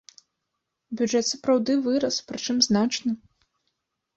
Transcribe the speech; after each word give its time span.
Бюджэт 1.01 1.25
сапраўды 1.27 1.75
вырас, 1.89 2.15
прычым 2.31 2.57
значна. 2.69 3.11